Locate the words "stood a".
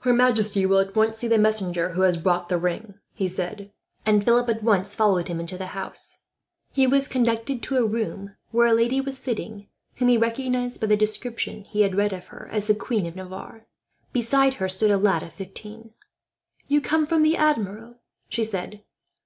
14.68-14.98